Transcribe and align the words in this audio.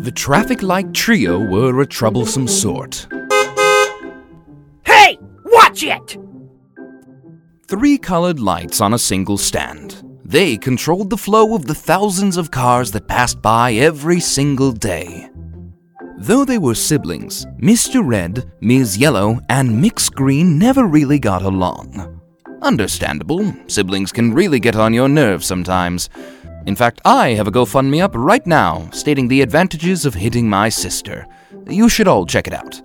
The 0.00 0.10
traffic 0.10 0.62
light 0.62 0.94
trio 0.94 1.38
were 1.38 1.82
a 1.82 1.86
troublesome 1.86 2.48
sort. 2.48 3.06
Hey, 4.82 5.18
watch 5.44 5.82
it! 5.82 6.16
Three 7.68 7.98
colored 7.98 8.40
lights 8.40 8.80
on 8.80 8.94
a 8.94 8.98
single 8.98 9.36
stand. 9.36 10.02
They 10.24 10.56
controlled 10.56 11.10
the 11.10 11.18
flow 11.18 11.54
of 11.54 11.66
the 11.66 11.74
thousands 11.74 12.38
of 12.38 12.50
cars 12.50 12.90
that 12.92 13.08
passed 13.08 13.42
by 13.42 13.74
every 13.74 14.20
single 14.20 14.72
day. 14.72 15.28
Though 16.16 16.46
they 16.46 16.56
were 16.56 16.74
siblings, 16.74 17.44
Mr. 17.58 18.00
Red, 18.02 18.50
Ms. 18.62 18.96
Yellow, 18.96 19.38
and 19.50 19.84
Mx. 19.84 20.10
Green 20.14 20.58
never 20.58 20.86
really 20.86 21.18
got 21.18 21.42
along. 21.42 22.22
Understandable, 22.62 23.54
siblings 23.66 24.12
can 24.12 24.32
really 24.32 24.60
get 24.60 24.76
on 24.76 24.94
your 24.94 25.10
nerves 25.10 25.46
sometimes. 25.46 26.08
In 26.66 26.76
fact, 26.76 27.00
I 27.04 27.30
have 27.30 27.48
a 27.48 27.50
GoFundMe 27.52 28.02
up 28.02 28.12
right 28.14 28.46
now 28.46 28.88
stating 28.92 29.28
the 29.28 29.42
advantages 29.42 30.04
of 30.04 30.14
hitting 30.14 30.48
my 30.48 30.68
sister. 30.68 31.26
You 31.68 31.88
should 31.88 32.08
all 32.08 32.26
check 32.26 32.46
it 32.46 32.52
out. 32.52 32.80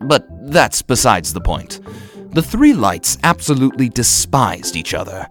But 0.00 0.26
that's 0.50 0.82
besides 0.82 1.32
the 1.32 1.40
point. 1.40 1.80
The 2.32 2.42
three 2.42 2.74
lights 2.74 3.18
absolutely 3.24 3.88
despised 3.88 4.76
each 4.76 4.94
other. 4.94 5.26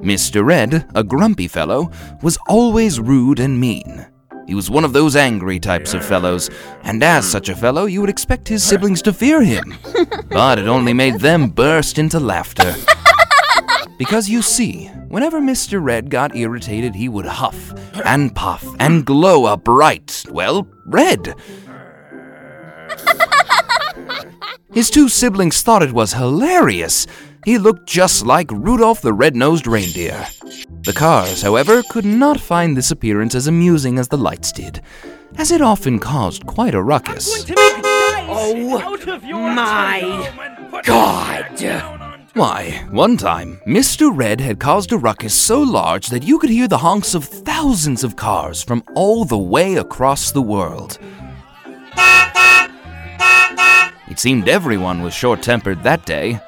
Mr. 0.00 0.44
Red, 0.44 0.90
a 0.94 1.04
grumpy 1.04 1.46
fellow, 1.46 1.90
was 2.22 2.38
always 2.48 2.98
rude 2.98 3.38
and 3.38 3.58
mean. 3.60 4.06
He 4.48 4.54
was 4.56 4.68
one 4.68 4.84
of 4.84 4.92
those 4.92 5.14
angry 5.14 5.60
types 5.60 5.94
of 5.94 6.04
fellows, 6.04 6.50
and 6.82 7.02
as 7.02 7.30
such 7.30 7.48
a 7.48 7.54
fellow, 7.54 7.84
you 7.84 8.00
would 8.00 8.10
expect 8.10 8.48
his 8.48 8.64
siblings 8.64 9.00
to 9.02 9.12
fear 9.12 9.42
him. 9.42 9.74
But 10.28 10.58
it 10.58 10.66
only 10.66 10.92
made 10.94 11.20
them 11.20 11.50
burst 11.50 11.98
into 11.98 12.18
laughter. 12.18 12.74
Because 13.98 14.28
you 14.28 14.42
see, 14.42 14.86
whenever 15.08 15.40
Mr. 15.40 15.82
Red 15.82 16.10
got 16.10 16.36
irritated, 16.36 16.94
he 16.94 17.08
would 17.08 17.26
huff 17.26 17.72
and 18.04 18.34
puff 18.34 18.64
and 18.80 19.04
glow 19.04 19.46
a 19.46 19.56
bright, 19.56 20.24
well, 20.30 20.66
red. 20.86 21.34
His 24.72 24.90
two 24.90 25.08
siblings 25.08 25.62
thought 25.62 25.82
it 25.82 25.92
was 25.92 26.14
hilarious. 26.14 27.06
He 27.44 27.58
looked 27.58 27.88
just 27.88 28.24
like 28.24 28.50
Rudolph 28.50 29.02
the 29.02 29.12
Red-Nosed 29.12 29.66
Reindeer. 29.66 30.26
The 30.82 30.92
cars, 30.92 31.42
however, 31.42 31.82
could 31.90 32.04
not 32.04 32.40
find 32.40 32.76
this 32.76 32.90
appearance 32.90 33.34
as 33.34 33.46
amusing 33.46 33.98
as 33.98 34.08
the 34.08 34.16
lights 34.16 34.50
did, 34.50 34.80
as 35.36 35.50
it 35.50 35.60
often 35.60 35.98
caused 35.98 36.46
quite 36.46 36.74
a 36.74 36.82
ruckus. 36.82 37.44
Oh 38.34 39.50
my 39.54 40.80
god! 40.84 42.01
Why, 42.34 42.86
one 42.90 43.18
time, 43.18 43.60
Mr. 43.66 44.10
Red 44.10 44.40
had 44.40 44.58
caused 44.58 44.90
a 44.90 44.96
ruckus 44.96 45.34
so 45.34 45.60
large 45.60 46.06
that 46.06 46.22
you 46.22 46.38
could 46.38 46.48
hear 46.48 46.66
the 46.66 46.78
honks 46.78 47.14
of 47.14 47.26
thousands 47.26 48.04
of 48.04 48.16
cars 48.16 48.62
from 48.62 48.82
all 48.94 49.26
the 49.26 49.36
way 49.36 49.74
across 49.74 50.32
the 50.32 50.40
world. 50.40 50.98
It 54.08 54.18
seemed 54.18 54.48
everyone 54.48 55.02
was 55.02 55.12
short 55.12 55.42
tempered 55.42 55.82
that 55.82 56.06
day. 56.06 56.40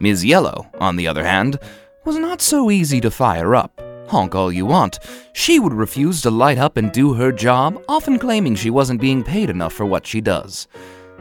Ms. 0.00 0.24
Yellow, 0.24 0.66
on 0.80 0.96
the 0.96 1.08
other 1.08 1.26
hand, 1.26 1.58
was 2.06 2.16
not 2.16 2.40
so 2.40 2.70
easy 2.70 2.98
to 3.02 3.10
fire 3.10 3.54
up. 3.54 3.78
Honk 4.08 4.34
all 4.34 4.50
you 4.50 4.64
want. 4.64 4.98
She 5.34 5.58
would 5.58 5.74
refuse 5.74 6.22
to 6.22 6.30
light 6.30 6.56
up 6.56 6.78
and 6.78 6.90
do 6.90 7.12
her 7.12 7.32
job, 7.32 7.82
often 7.86 8.18
claiming 8.18 8.54
she 8.54 8.70
wasn't 8.70 9.02
being 9.02 9.22
paid 9.22 9.50
enough 9.50 9.74
for 9.74 9.84
what 9.84 10.06
she 10.06 10.22
does. 10.22 10.68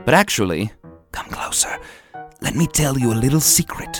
But 0.05 0.13
actually, 0.13 0.71
come 1.11 1.27
closer. 1.27 1.77
Let 2.41 2.55
me 2.55 2.67
tell 2.67 2.97
you 2.97 3.13
a 3.13 3.21
little 3.23 3.39
secret. 3.39 3.97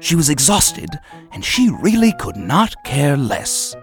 She 0.00 0.16
was 0.16 0.30
exhausted, 0.30 0.88
and 1.32 1.44
she 1.44 1.70
really 1.70 2.12
could 2.18 2.36
not 2.36 2.74
care 2.84 3.16
less. 3.16 3.76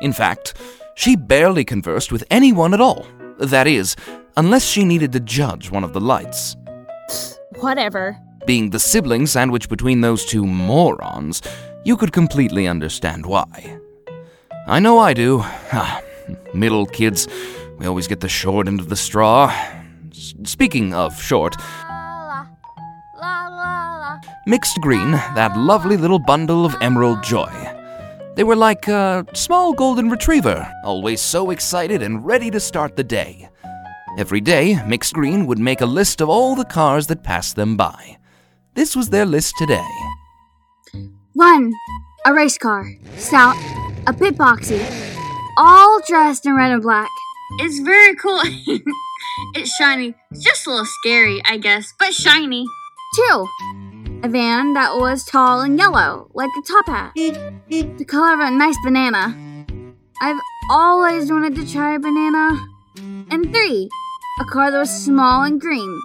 In 0.00 0.12
fact, 0.12 0.54
she 0.94 1.16
barely 1.16 1.64
conversed 1.64 2.12
with 2.12 2.24
anyone 2.30 2.74
at 2.74 2.80
all. 2.80 3.06
That 3.38 3.66
is, 3.66 3.96
unless 4.36 4.64
she 4.64 4.84
needed 4.84 5.12
to 5.12 5.20
judge 5.20 5.70
one 5.70 5.82
of 5.84 5.92
the 5.92 6.00
lights. 6.00 6.56
Whatever. 7.60 8.16
Being 8.46 8.70
the 8.70 8.78
sibling 8.78 9.26
sandwiched 9.26 9.68
between 9.68 10.00
those 10.00 10.24
two 10.24 10.46
morons, 10.46 11.42
you 11.84 11.96
could 11.96 12.12
completely 12.12 12.66
understand 12.68 13.26
why. 13.26 13.78
I 14.66 14.78
know 14.80 14.98
I 14.98 15.14
do. 15.14 15.40
Ah, 15.72 16.00
middle 16.52 16.86
kids, 16.86 17.26
we 17.78 17.86
always 17.86 18.06
get 18.06 18.20
the 18.20 18.28
short 18.28 18.68
end 18.68 18.80
of 18.80 18.88
the 18.90 18.96
straw. 18.96 19.50
S- 20.10 20.34
speaking 20.44 20.92
of 20.94 21.20
short, 21.20 21.56
Mx. 24.48 24.80
Green, 24.80 25.10
that 25.10 25.54
lovely 25.58 25.98
little 25.98 26.18
bundle 26.18 26.64
of 26.64 26.74
emerald 26.80 27.22
joy. 27.22 27.52
They 28.34 28.44
were 28.44 28.56
like 28.56 28.88
a 28.88 29.26
small 29.34 29.74
golden 29.74 30.08
retriever, 30.08 30.66
always 30.84 31.20
so 31.20 31.50
excited 31.50 32.00
and 32.00 32.24
ready 32.24 32.50
to 32.52 32.58
start 32.58 32.96
the 32.96 33.04
day. 33.04 33.50
Every 34.16 34.40
day, 34.40 34.72
Mx. 34.72 35.12
Green 35.12 35.44
would 35.44 35.58
make 35.58 35.82
a 35.82 35.86
list 35.86 36.22
of 36.22 36.30
all 36.30 36.54
the 36.54 36.64
cars 36.64 37.08
that 37.08 37.22
passed 37.22 37.56
them 37.56 37.76
by. 37.76 38.16
This 38.72 38.96
was 38.96 39.10
their 39.10 39.26
list 39.26 39.52
today. 39.58 39.90
One, 41.34 41.74
a 42.24 42.32
race 42.32 42.56
car. 42.56 42.90
Stout, 43.18 43.54
a 44.06 44.14
pit 44.14 44.38
boxy. 44.38 44.80
All 45.58 46.00
dressed 46.08 46.46
in 46.46 46.56
red 46.56 46.72
and 46.72 46.80
black. 46.80 47.10
It's 47.58 47.80
very 47.80 48.16
cool. 48.16 48.40
it's 49.54 49.76
shiny. 49.76 50.14
It's 50.30 50.42
just 50.42 50.66
a 50.66 50.70
little 50.70 50.86
scary, 50.86 51.42
I 51.44 51.58
guess, 51.58 51.92
but 51.98 52.14
shiny. 52.14 52.64
Two, 53.14 53.46
a 54.22 54.28
van 54.28 54.72
that 54.72 54.96
was 54.96 55.24
tall 55.24 55.60
and 55.60 55.78
yellow, 55.78 56.30
like 56.34 56.50
a 56.58 56.62
top 56.62 56.86
hat. 56.86 57.12
The 57.14 58.04
color 58.06 58.34
of 58.34 58.40
a 58.40 58.50
nice 58.50 58.76
banana. 58.82 59.36
I've 60.20 60.40
always 60.70 61.30
wanted 61.30 61.54
to 61.56 61.70
try 61.70 61.94
a 61.94 61.98
banana. 62.00 62.60
And 63.30 63.52
three, 63.52 63.88
a 64.40 64.44
car 64.46 64.70
that 64.70 64.78
was 64.78 64.90
small 64.90 65.44
and 65.44 65.60
green. 65.60 66.00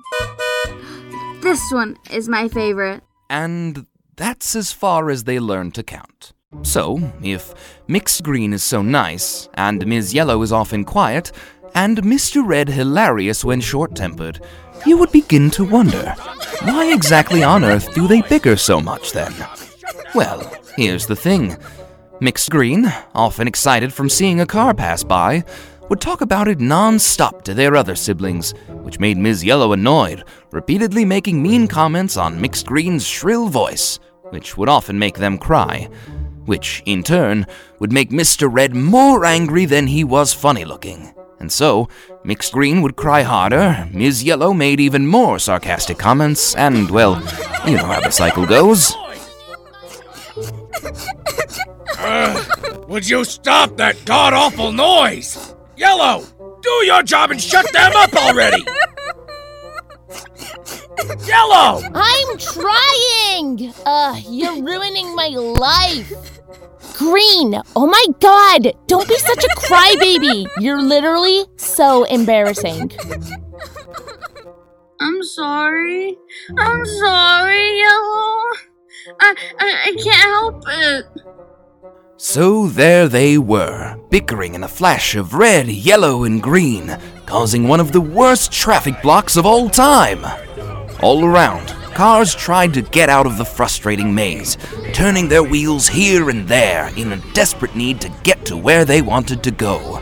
This 1.42 1.72
one 1.72 1.98
is 2.12 2.30
my 2.30 2.48
favorite. 2.48 3.02
And 3.30 3.88
that's 4.16 4.56
as 4.56 4.72
far 4.72 5.10
as 5.10 5.24
they 5.24 5.40
learned 5.40 5.74
to 5.76 5.84
count. 5.84 6.34
So, 6.62 7.12
if 7.24 7.54
Mx. 7.88 8.22
Green 8.22 8.54
is 8.54 8.64
so 8.64 8.84
nice, 8.84 9.50
and 9.56 9.88
Ms. 9.88 10.14
Yellow 10.14 10.40
is 10.44 10.52
often 10.52 10.84
quiet, 10.84 11.32
and 11.74 11.98
Mr. 12.04 12.46
Red 12.46 12.70
hilarious 12.70 13.44
when 13.44 13.60
short 13.60 13.96
tempered, 13.96 14.40
you 14.86 14.98
would 15.00 15.12
begin 15.12 15.50
to 15.52 15.66
wonder 15.66 16.16
why 16.62 16.92
exactly 16.94 17.44
on 17.44 17.64
earth 17.64 17.94
do 17.94 18.08
they 18.08 18.22
bicker 18.22 18.56
so 18.56 18.80
much 18.80 19.12
then? 19.12 19.34
Well, 20.16 20.52
here's 20.76 21.08
the 21.08 21.16
thing 21.16 21.58
Mx. 22.22 22.50
Green, 22.50 22.92
often 23.14 23.48
excited 23.48 23.94
from 23.94 24.10
seeing 24.10 24.40
a 24.40 24.46
car 24.46 24.74
pass 24.74 25.04
by, 25.04 25.44
would 25.90 26.00
talk 26.00 26.22
about 26.22 26.48
it 26.48 26.60
non 26.60 27.00
stop 27.00 27.44
to 27.44 27.54
their 27.54 27.76
other 27.76 27.96
siblings, 27.96 28.52
which 28.84 29.00
made 29.00 29.18
Ms. 29.18 29.44
Yellow 29.44 29.74
annoyed, 29.74 30.24
repeatedly 30.52 31.06
making 31.06 31.42
mean 31.42 31.68
comments 31.68 32.18
on 32.18 32.40
Mx. 32.40 32.66
Green's 32.66 33.06
shrill 33.06 33.48
voice, 33.48 34.00
which 34.30 34.58
would 34.58 34.70
often 34.70 34.98
make 34.98 35.18
them 35.18 35.38
cry, 35.38 35.90
which, 36.46 36.82
in 36.86 37.04
turn, 37.04 37.46
would 37.80 37.92
make 37.92 38.10
Mr. 38.10 38.48
Red 38.52 38.76
more 38.76 39.26
angry 39.26 39.66
than 39.66 39.88
he 39.88 40.04
was 40.04 40.34
funny 40.34 40.66
looking. 40.66 41.14
And 41.44 41.52
so, 41.52 41.90
Mx. 42.24 42.54
Green 42.54 42.82
would 42.82 42.96
cry 42.96 43.22
harder, 43.24 43.90
Ms. 43.92 44.24
Yellow 44.24 44.54
made 44.54 44.80
even 44.80 45.06
more 45.06 45.40
sarcastic 45.40 45.98
comments, 45.98 46.56
and, 46.56 46.90
well, 46.90 47.16
you 47.68 47.76
know 47.76 47.84
how 47.84 48.00
the 48.00 48.12
cycle 48.12 48.46
goes. 48.46 48.96
Uh, 52.00 52.46
would 52.88 53.10
you 53.10 53.26
stop 53.26 53.76
that 53.76 53.98
god 54.06 54.32
awful 54.32 54.72
noise? 54.72 55.54
Yellow, 55.76 56.24
do 56.62 56.70
your 56.86 57.04
job 57.04 57.32
and 57.32 57.42
shut 57.42 57.70
them 57.74 57.92
up 57.94 58.14
already! 58.14 58.64
Yellow! 61.26 61.82
I'm 61.94 62.38
trying! 62.38 63.74
Uh, 63.86 64.20
you're 64.30 64.64
ruining 64.64 65.16
my 65.16 65.28
life. 65.28 66.14
Green, 66.98 67.60
oh 67.76 67.88
my 67.88 68.06
god, 68.20 68.74
don't 68.88 69.08
be 69.08 69.18
such 69.18 69.44
a 69.44 69.56
crybaby. 69.56 70.48
You're 70.60 70.82
literally 70.82 71.46
so 71.56 72.04
embarrassing. 72.04 72.92
I'm 75.00 75.24
sorry. 75.24 76.18
I'm 76.58 76.86
sorry, 76.86 77.80
Yellow. 77.80 78.42
I, 79.20 79.36
I, 79.60 79.84
I 79.86 79.96
can't 80.02 80.16
help 80.16 80.64
it. 80.68 81.06
So 82.18 82.68
there 82.68 83.10
they 83.10 83.38
were, 83.38 84.00
bickering 84.10 84.54
in 84.54 84.64
a 84.64 84.68
flash 84.68 85.16
of 85.16 85.34
red, 85.34 85.68
yellow, 85.68 86.24
and 86.24 86.42
green, 86.42 86.98
causing 87.26 87.68
one 87.68 87.82
of 87.82 87.92
the 87.92 88.00
worst 88.00 88.52
traffic 88.52 89.02
blocks 89.02 89.36
of 89.36 89.46
all 89.46 89.70
time. 89.70 90.24
All 91.04 91.26
around, 91.26 91.68
cars 91.96 92.34
tried 92.34 92.74
to 92.76 92.82
get 92.82 93.10
out 93.10 93.26
of 93.26 93.38
the 93.38 93.44
frustrating 93.44 94.16
maze, 94.16 94.58
turning 94.94 95.28
their 95.28 95.44
wheels 95.44 95.90
here 95.90 96.30
and 96.30 96.48
there 96.48 96.94
in 96.96 97.12
a 97.12 97.34
desperate 97.34 97.76
need 97.76 98.00
to 98.00 98.10
get 98.24 98.46
to 98.46 98.56
where 98.56 98.86
they 98.86 99.02
wanted 99.02 99.44
to 99.44 99.52
go. 99.52 100.02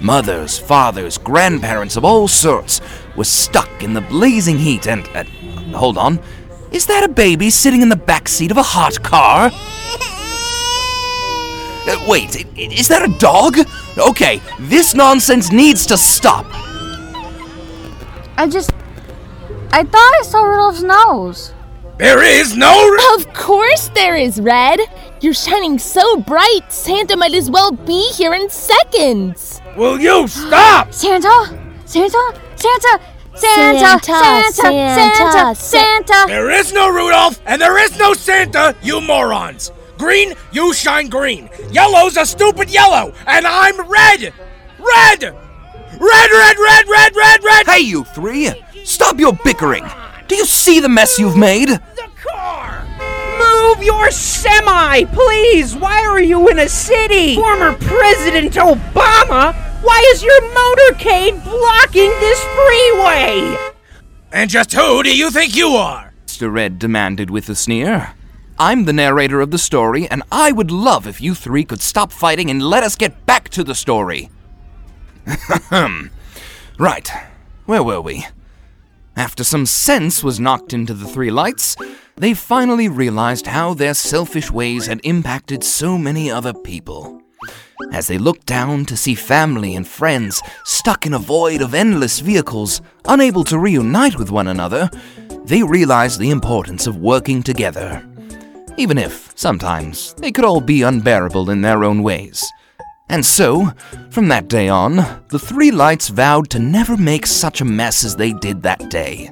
Mothers, 0.00 0.58
fathers, 0.58 1.16
grandparents 1.16 1.96
of 1.96 2.04
all 2.04 2.26
sorts 2.26 2.80
were 3.16 3.22
stuck 3.22 3.84
in 3.84 3.94
the 3.94 4.00
blazing 4.00 4.58
heat 4.58 4.88
and. 4.88 5.06
Uh, 5.14 5.22
hold 5.76 5.96
on. 5.96 6.18
Is 6.72 6.86
that 6.86 7.04
a 7.04 7.08
baby 7.08 7.48
sitting 7.48 7.80
in 7.80 7.88
the 7.88 7.94
back 7.94 8.26
seat 8.26 8.50
of 8.50 8.56
a 8.56 8.64
hot 8.64 9.00
car? 9.00 9.48
Uh, 11.84 12.04
wait, 12.08 12.44
is 12.58 12.88
that 12.88 13.08
a 13.08 13.18
dog? 13.18 13.58
Okay, 13.96 14.40
this 14.58 14.92
nonsense 14.92 15.52
needs 15.52 15.86
to 15.86 15.96
stop. 15.96 16.46
I 18.36 18.48
just. 18.50 18.72
I 19.74 19.84
thought 19.84 20.12
I 20.20 20.22
saw 20.22 20.42
Rudolph's 20.42 20.82
nose. 20.82 21.54
There 21.96 22.22
is 22.22 22.56
no. 22.56 22.94
Of 23.14 23.32
course 23.32 23.88
there 23.94 24.16
is, 24.16 24.38
Red. 24.38 24.80
You're 25.22 25.32
shining 25.32 25.78
so 25.78 26.16
bright, 26.16 26.70
Santa 26.70 27.16
might 27.16 27.32
as 27.32 27.50
well 27.50 27.72
be 27.72 28.10
here 28.12 28.34
in 28.34 28.50
seconds. 28.50 29.62
Will 29.76 29.98
you 29.98 30.28
stop? 30.28 30.92
Santa? 30.92 31.58
Santa? 31.86 32.38
Santa? 32.56 33.00
Santa! 33.34 33.98
Santa, 34.04 34.04
Santa! 34.04 34.52
Santa, 34.52 35.54
Santa! 35.54 35.54
Santa! 35.54 36.24
There 36.26 36.50
is 36.50 36.72
no 36.74 36.90
Rudolph, 36.90 37.40
and 37.46 37.62
there 37.62 37.78
is 37.82 37.98
no 37.98 38.12
Santa, 38.12 38.76
you 38.82 39.00
morons. 39.00 39.72
Green, 39.96 40.34
you 40.50 40.74
shine 40.74 41.08
green. 41.08 41.48
Yellow's 41.70 42.18
a 42.18 42.26
stupid 42.26 42.68
yellow, 42.68 43.14
and 43.26 43.46
I'm 43.46 43.88
red. 43.88 44.34
Red! 44.78 45.22
Red, 45.22 46.30
red, 46.30 46.58
red, 46.58 46.88
red, 46.88 47.16
red, 47.16 47.44
red! 47.44 47.66
Hey, 47.66 47.80
you 47.80 48.04
three! 48.04 48.50
Stop 48.84 49.20
your 49.20 49.32
bickering! 49.44 49.84
Do 50.26 50.34
you 50.34 50.44
see 50.44 50.80
the 50.80 50.88
mess 50.88 51.18
you've 51.18 51.36
made? 51.36 51.68
The 51.68 52.08
car! 52.16 52.84
Move 53.38 53.84
your 53.84 54.10
semi, 54.10 55.04
please! 55.04 55.76
Why 55.76 56.04
are 56.04 56.20
you 56.20 56.48
in 56.48 56.58
a 56.58 56.68
city? 56.68 57.36
Former 57.36 57.74
President 57.74 58.54
Obama? 58.54 59.54
Why 59.82 60.12
is 60.12 60.22
your 60.22 60.40
motorcade 60.40 61.42
blocking 61.44 62.10
this 62.20 62.42
freeway? 62.54 63.56
And 64.32 64.50
just 64.50 64.72
who 64.72 65.02
do 65.02 65.16
you 65.16 65.30
think 65.30 65.54
you 65.54 65.68
are? 65.70 66.12
Mr. 66.26 66.52
Red 66.52 66.78
demanded 66.78 67.30
with 67.30 67.48
a 67.48 67.54
sneer. 67.54 68.14
I'm 68.58 68.84
the 68.84 68.92
narrator 68.92 69.40
of 69.40 69.50
the 69.50 69.58
story, 69.58 70.08
and 70.08 70.22
I 70.30 70.52
would 70.52 70.70
love 70.70 71.06
if 71.06 71.20
you 71.20 71.34
three 71.34 71.64
could 71.64 71.80
stop 71.80 72.12
fighting 72.12 72.50
and 72.50 72.62
let 72.62 72.82
us 72.82 72.96
get 72.96 73.26
back 73.26 73.48
to 73.50 73.64
the 73.64 73.74
story. 73.74 74.30
right, 76.78 77.10
where 77.66 77.82
were 77.82 78.00
we? 78.00 78.26
After 79.16 79.44
some 79.44 79.66
sense 79.66 80.24
was 80.24 80.40
knocked 80.40 80.72
into 80.72 80.94
the 80.94 81.06
three 81.06 81.30
lights, 81.30 81.76
they 82.16 82.34
finally 82.34 82.88
realized 82.88 83.46
how 83.46 83.74
their 83.74 83.94
selfish 83.94 84.50
ways 84.50 84.86
had 84.86 85.00
impacted 85.04 85.62
so 85.62 85.98
many 85.98 86.30
other 86.30 86.52
people. 86.54 87.20
As 87.92 88.06
they 88.06 88.16
looked 88.16 88.46
down 88.46 88.84
to 88.86 88.96
see 88.96 89.14
family 89.14 89.74
and 89.74 89.86
friends 89.86 90.40
stuck 90.64 91.04
in 91.04 91.14
a 91.14 91.18
void 91.18 91.60
of 91.60 91.74
endless 91.74 92.20
vehicles, 92.20 92.80
unable 93.06 93.44
to 93.44 93.58
reunite 93.58 94.18
with 94.18 94.30
one 94.30 94.48
another, 94.48 94.88
they 95.44 95.62
realized 95.62 96.18
the 96.18 96.30
importance 96.30 96.86
of 96.86 96.96
working 96.96 97.42
together. 97.42 98.06
Even 98.78 98.96
if, 98.96 99.32
sometimes, 99.34 100.14
they 100.14 100.32
could 100.32 100.44
all 100.44 100.60
be 100.60 100.82
unbearable 100.82 101.50
in 101.50 101.60
their 101.60 101.84
own 101.84 102.02
ways. 102.02 102.42
And 103.12 103.26
so, 103.26 103.70
from 104.08 104.28
that 104.28 104.48
day 104.48 104.70
on, 104.70 104.96
the 105.28 105.38
three 105.38 105.70
lights 105.70 106.08
vowed 106.08 106.48
to 106.48 106.58
never 106.58 106.96
make 106.96 107.26
such 107.26 107.60
a 107.60 107.64
mess 107.64 108.04
as 108.04 108.16
they 108.16 108.32
did 108.32 108.62
that 108.62 108.88
day. 108.88 109.30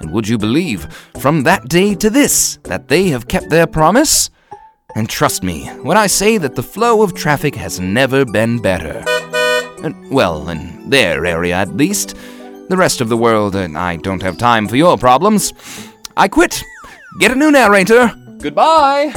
And 0.00 0.10
would 0.10 0.26
you 0.26 0.36
believe, 0.36 0.92
from 1.20 1.44
that 1.44 1.68
day 1.68 1.94
to 1.94 2.10
this, 2.10 2.58
that 2.64 2.88
they 2.88 3.10
have 3.10 3.28
kept 3.28 3.48
their 3.48 3.68
promise? 3.68 4.28
And 4.96 5.08
trust 5.08 5.44
me 5.44 5.68
when 5.82 5.96
I 5.96 6.08
say 6.08 6.36
that 6.38 6.56
the 6.56 6.64
flow 6.64 7.02
of 7.02 7.14
traffic 7.14 7.54
has 7.54 7.78
never 7.78 8.24
been 8.24 8.58
better. 8.58 9.04
Uh, 9.06 9.92
well, 10.10 10.48
in 10.48 10.90
their 10.90 11.24
area 11.24 11.54
at 11.54 11.76
least. 11.76 12.16
The 12.68 12.76
rest 12.76 13.00
of 13.00 13.08
the 13.08 13.16
world, 13.16 13.54
uh, 13.54 13.68
I 13.76 13.98
don't 13.98 14.22
have 14.22 14.36
time 14.36 14.66
for 14.66 14.74
your 14.74 14.98
problems. 14.98 15.52
I 16.16 16.26
quit. 16.26 16.60
Get 17.20 17.30
a 17.30 17.36
new 17.36 17.52
narrator. 17.52 18.12
Goodbye. 18.38 19.12